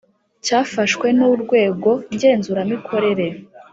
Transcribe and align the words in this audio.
cyafashwe 0.45 1.07
n 1.17 1.19
Urwego 1.31 1.91
Ngenzuramikorere 2.13 3.27